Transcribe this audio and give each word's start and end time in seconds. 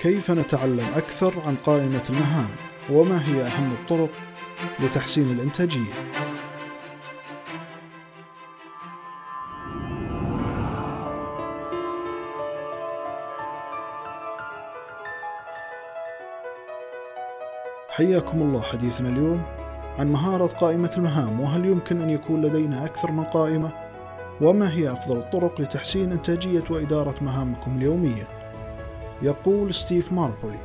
كيف 0.00 0.30
نتعلم 0.30 0.86
أكثر 0.96 1.42
عن 1.46 1.56
قائمة 1.56 2.02
المهام؟ 2.10 2.48
وما 2.90 3.28
هي 3.28 3.42
أهم 3.42 3.72
الطرق 3.72 4.10
لتحسين 4.80 5.30
الإنتاجية؟ 5.30 5.92
حياكم 17.90 18.42
الله 18.42 18.60
حديثنا 18.60 19.08
اليوم 19.08 19.42
عن 19.98 20.12
مهارة 20.12 20.46
قائمة 20.46 20.90
المهام 20.96 21.40
وهل 21.40 21.64
يمكن 21.64 22.02
أن 22.02 22.10
يكون 22.10 22.42
لدينا 22.42 22.84
أكثر 22.84 23.12
من 23.12 23.24
قائمة؟ 23.24 23.70
وما 24.40 24.72
هي 24.72 24.92
أفضل 24.92 25.16
الطرق 25.16 25.60
لتحسين 25.60 26.12
إنتاجية 26.12 26.64
وإدارة 26.70 27.14
مهامكم 27.20 27.76
اليومية؟ 27.76 28.39
يقول 29.22 29.74
ستيف 29.74 30.12
ماربولي 30.12 30.58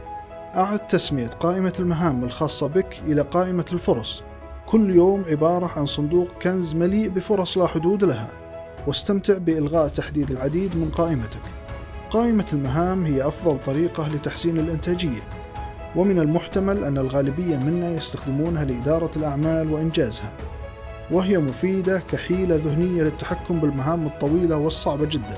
أعد 0.55 0.87
تسمية 0.87 1.27
قائمة 1.27 1.73
المهام 1.79 2.23
الخاصة 2.23 2.67
بك 2.67 3.01
إلى 3.07 3.21
قائمة 3.21 3.65
الفرص. 3.73 4.23
كل 4.65 4.95
يوم 4.95 5.25
عبارة 5.29 5.71
عن 5.75 5.85
صندوق 5.85 6.27
كنز 6.41 6.75
مليء 6.75 7.09
بفرص 7.09 7.57
لا 7.57 7.67
حدود 7.67 8.03
لها 8.03 8.29
واستمتع 8.87 9.37
بإلغاء 9.37 9.87
تحديد 9.87 10.31
العديد 10.31 10.75
من 10.75 10.91
قائمتك. 10.95 11.41
قائمة 12.09 12.45
المهام 12.53 13.05
هي 13.05 13.27
أفضل 13.27 13.59
طريقة 13.65 14.07
لتحسين 14.07 14.59
الإنتاجية 14.59 15.21
ومن 15.95 16.19
المحتمل 16.19 16.83
أن 16.83 16.97
الغالبية 16.97 17.57
منا 17.57 17.89
يستخدمونها 17.89 18.65
لإدارة 18.65 19.11
الأعمال 19.15 19.73
وإنجازها 19.73 20.33
وهي 21.11 21.37
مفيدة 21.37 21.99
كحيلة 21.99 22.55
ذهنية 22.55 23.03
للتحكم 23.03 23.59
بالمهام 23.59 24.07
الطويلة 24.07 24.57
والصعبة 24.57 25.05
جدا. 25.05 25.37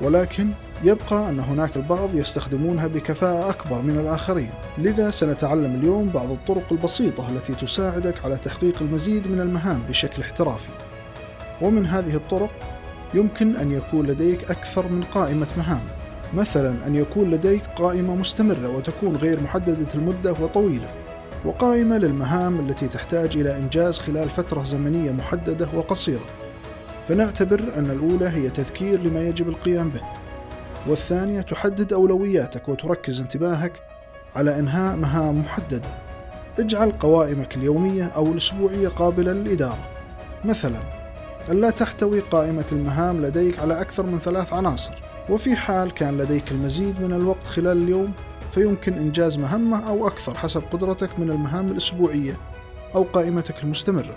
ولكن 0.00 0.48
يبقى 0.84 1.28
أن 1.28 1.40
هناك 1.40 1.76
البعض 1.76 2.14
يستخدمونها 2.14 2.86
بكفاءة 2.86 3.50
أكبر 3.50 3.82
من 3.82 3.98
الآخرين. 3.98 4.50
لذا 4.78 5.10
سنتعلم 5.10 5.74
اليوم 5.74 6.08
بعض 6.08 6.30
الطرق 6.30 6.72
البسيطة 6.72 7.28
التي 7.28 7.54
تساعدك 7.54 8.24
على 8.24 8.36
تحقيق 8.36 8.74
المزيد 8.80 9.28
من 9.28 9.40
المهام 9.40 9.82
بشكل 9.88 10.22
احترافي. 10.22 10.68
ومن 11.62 11.86
هذه 11.86 12.14
الطرق 12.14 12.50
يمكن 13.14 13.56
أن 13.56 13.72
يكون 13.72 14.06
لديك 14.06 14.50
أكثر 14.50 14.88
من 14.88 15.02
قائمة 15.14 15.46
مهام. 15.56 15.82
مثلا 16.34 16.86
أن 16.86 16.96
يكون 16.96 17.30
لديك 17.30 17.62
قائمة 17.76 18.14
مستمرة 18.14 18.68
وتكون 18.68 19.16
غير 19.16 19.40
محددة 19.40 19.94
المدة 19.94 20.32
وطويلة 20.32 20.90
وقائمة 21.44 21.98
للمهام 21.98 22.68
التي 22.68 22.88
تحتاج 22.88 23.36
إلى 23.36 23.56
إنجاز 23.56 23.98
خلال 23.98 24.28
فترة 24.28 24.62
زمنية 24.64 25.10
محددة 25.10 25.68
وقصيرة. 25.74 26.24
فنعتبر 27.08 27.60
أن 27.76 27.90
الأولى 27.90 28.28
هي 28.28 28.50
تذكير 28.50 29.00
لما 29.00 29.20
يجب 29.20 29.48
القيام 29.48 29.88
به. 29.88 30.00
والثانية 30.86 31.40
تحدد 31.40 31.92
أولوياتك 31.92 32.68
وتركز 32.68 33.20
انتباهك 33.20 33.82
على 34.36 34.58
إنهاء 34.58 34.96
مهام 34.96 35.38
محددة 35.38 35.88
اجعل 36.58 36.90
قوائمك 36.90 37.56
اليومية 37.56 38.04
أو 38.04 38.32
الأسبوعية 38.32 38.88
قابلة 38.88 39.32
للإدارة 39.32 39.88
مثلا 40.44 40.80
ألا 41.50 41.70
تحتوي 41.70 42.20
قائمة 42.20 42.64
المهام 42.72 43.22
لديك 43.22 43.58
على 43.58 43.80
أكثر 43.80 44.06
من 44.06 44.18
ثلاث 44.18 44.52
عناصر 44.52 44.92
وفي 45.30 45.56
حال 45.56 45.90
كان 45.90 46.18
لديك 46.18 46.52
المزيد 46.52 47.00
من 47.00 47.12
الوقت 47.12 47.46
خلال 47.46 47.82
اليوم 47.82 48.12
فيمكن 48.52 48.92
إنجاز 48.92 49.38
مهمة 49.38 49.88
أو 49.88 50.06
أكثر 50.06 50.38
حسب 50.38 50.62
قدرتك 50.72 51.18
من 51.18 51.30
المهام 51.30 51.70
الأسبوعية 51.70 52.38
أو 52.94 53.02
قائمتك 53.02 53.62
المستمرة. 53.62 54.16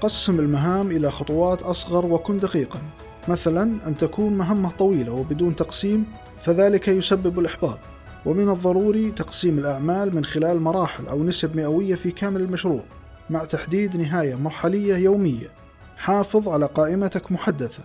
قسم 0.00 0.40
المهام 0.40 0.90
إلى 0.90 1.10
خطوات 1.10 1.62
أصغر 1.62 2.06
وكن 2.06 2.38
دقيقا. 2.38 2.78
مثلا 3.28 3.62
أن 3.86 3.96
تكون 3.96 4.36
مهمة 4.36 4.70
طويلة 4.70 5.12
وبدون 5.12 5.56
تقسيم 5.56 6.06
فذلك 6.38 6.88
يسبب 6.88 7.38
الإحباط. 7.38 7.78
ومن 8.26 8.48
الضروري 8.48 9.10
تقسيم 9.10 9.58
الأعمال 9.58 10.14
من 10.14 10.24
خلال 10.24 10.60
مراحل 10.60 11.06
أو 11.06 11.24
نسب 11.24 11.56
مئوية 11.56 11.94
في 11.94 12.10
كامل 12.10 12.40
المشروع 12.40 12.82
مع 13.30 13.44
تحديد 13.44 13.96
نهاية 13.96 14.34
مرحلية 14.34 14.96
يومية. 14.96 15.62
حافظ 15.96 16.48
على 16.48 16.66
قائمتك 16.66 17.32
محدثة 17.32 17.82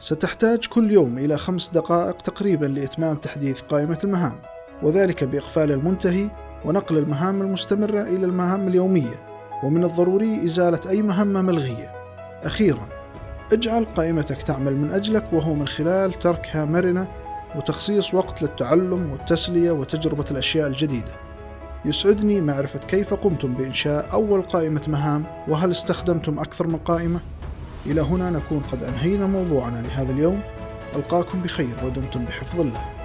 ستحتاج 0.00 0.66
كل 0.66 0.90
يوم 0.90 1.18
إلى 1.18 1.36
خمس 1.36 1.68
دقائق 1.68 2.16
تقريبا 2.16 2.66
لإتمام 2.66 3.16
تحديث 3.16 3.60
قائمة 3.60 3.98
المهام 4.04 4.40
وذلك 4.82 5.24
بإقفال 5.24 5.72
المنتهي 5.72 6.30
ونقل 6.64 6.98
المهام 6.98 7.42
المستمرة 7.42 8.02
إلى 8.02 8.26
المهام 8.26 8.68
اليومية 8.68 9.26
ومن 9.64 9.84
الضروري 9.84 10.44
إزالة 10.44 10.80
أي 10.88 11.02
مهمة 11.02 11.42
ملغية 11.42 11.92
أخيرا 12.44 12.88
اجعل 13.52 13.84
قائمتك 13.84 14.42
تعمل 14.42 14.76
من 14.76 14.90
أجلك 14.90 15.32
وهو 15.32 15.54
من 15.54 15.68
خلال 15.68 16.12
تركها 16.12 16.64
مرنة 16.64 17.08
وتخصيص 17.56 18.14
وقت 18.14 18.42
للتعلم 18.42 19.10
والتسلية 19.10 19.70
وتجربة 19.70 20.24
الأشياء 20.30 20.66
الجديدة. 20.66 21.12
يسعدني 21.84 22.40
معرفة 22.40 22.78
كيف 22.78 23.14
قمتم 23.14 23.54
بإنشاء 23.54 24.12
أول 24.12 24.42
قائمة 24.42 24.82
مهام 24.88 25.24
وهل 25.48 25.70
استخدمتم 25.70 26.38
أكثر 26.38 26.66
من 26.66 26.76
قائمة؟ 26.76 27.20
إلى 27.86 28.00
هنا 28.00 28.30
نكون 28.30 28.62
قد 28.72 28.82
أنهينا 28.82 29.26
موضوعنا 29.26 29.82
لهذا 29.82 30.12
اليوم. 30.12 30.40
ألقاكم 30.96 31.42
بخير 31.42 31.76
ودمتم 31.84 32.24
بحفظ 32.24 32.60
الله. 32.60 32.97